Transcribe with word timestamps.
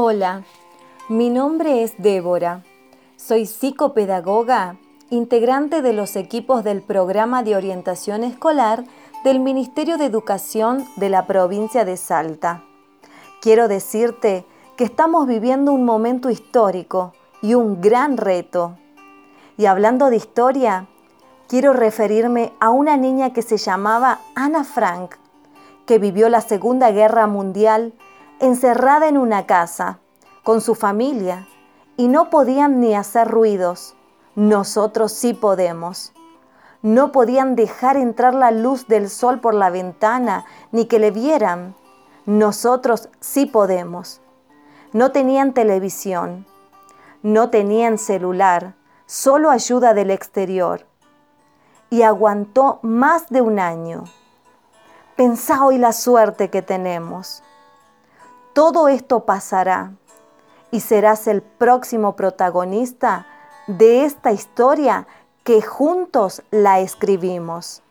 Hola, 0.00 0.44
mi 1.08 1.28
nombre 1.28 1.82
es 1.82 1.94
Débora. 1.98 2.62
Soy 3.16 3.46
psicopedagoga, 3.46 4.76
integrante 5.10 5.82
de 5.82 5.92
los 5.92 6.14
equipos 6.14 6.62
del 6.62 6.82
programa 6.82 7.42
de 7.42 7.56
orientación 7.56 8.22
escolar 8.22 8.84
del 9.24 9.40
Ministerio 9.40 9.98
de 9.98 10.04
Educación 10.04 10.86
de 10.98 11.08
la 11.08 11.26
provincia 11.26 11.84
de 11.84 11.96
Salta. 11.96 12.62
Quiero 13.40 13.66
decirte 13.66 14.46
que 14.76 14.84
estamos 14.84 15.26
viviendo 15.26 15.72
un 15.72 15.84
momento 15.84 16.30
histórico 16.30 17.12
y 17.42 17.54
un 17.54 17.80
gran 17.80 18.18
reto. 18.18 18.76
Y 19.56 19.66
hablando 19.66 20.10
de 20.10 20.16
historia, 20.16 20.86
quiero 21.48 21.72
referirme 21.72 22.52
a 22.60 22.70
una 22.70 22.96
niña 22.96 23.32
que 23.32 23.42
se 23.42 23.56
llamaba 23.56 24.20
Ana 24.36 24.62
Frank, 24.62 25.16
que 25.86 25.98
vivió 25.98 26.28
la 26.28 26.40
Segunda 26.40 26.92
Guerra 26.92 27.26
Mundial 27.26 27.94
encerrada 28.40 29.08
en 29.08 29.18
una 29.18 29.46
casa 29.46 29.98
con 30.44 30.60
su 30.60 30.74
familia 30.74 31.46
y 31.96 32.08
no 32.08 32.30
podían 32.30 32.80
ni 32.80 32.94
hacer 32.94 33.28
ruidos. 33.28 33.94
Nosotros 34.34 35.12
sí 35.12 35.34
podemos. 35.34 36.12
No 36.80 37.10
podían 37.10 37.56
dejar 37.56 37.96
entrar 37.96 38.34
la 38.34 38.52
luz 38.52 38.86
del 38.86 39.10
sol 39.10 39.40
por 39.40 39.54
la 39.54 39.70
ventana 39.70 40.44
ni 40.70 40.86
que 40.86 41.00
le 41.00 41.10
vieran. 41.10 41.74
Nosotros 42.24 43.08
sí 43.18 43.46
podemos. 43.46 44.20
No 44.92 45.10
tenían 45.10 45.52
televisión, 45.52 46.46
no 47.22 47.50
tenían 47.50 47.98
celular, 47.98 48.74
solo 49.06 49.50
ayuda 49.50 49.92
del 49.92 50.10
exterior. 50.10 50.86
Y 51.90 52.02
aguantó 52.02 52.78
más 52.82 53.28
de 53.28 53.40
un 53.40 53.58
año. 53.58 54.04
Pensá 55.16 55.64
hoy 55.64 55.78
la 55.78 55.92
suerte 55.92 56.48
que 56.48 56.62
tenemos. 56.62 57.42
Todo 58.58 58.88
esto 58.88 59.20
pasará 59.20 59.92
y 60.72 60.80
serás 60.80 61.28
el 61.28 61.42
próximo 61.42 62.16
protagonista 62.16 63.24
de 63.68 64.04
esta 64.04 64.32
historia 64.32 65.06
que 65.44 65.62
juntos 65.62 66.42
la 66.50 66.80
escribimos. 66.80 67.84